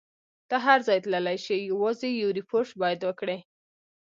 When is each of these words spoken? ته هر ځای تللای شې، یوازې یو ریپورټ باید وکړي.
ته 0.49 0.55
هر 0.65 0.79
ځای 0.87 0.99
تللای 1.03 1.37
شې، 1.45 1.57
یوازې 1.71 2.09
یو 2.11 2.29
ریپورټ 2.39 2.69
باید 2.81 2.99
وکړي. 3.03 3.37